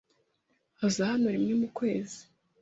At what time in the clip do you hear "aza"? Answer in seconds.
0.85-1.03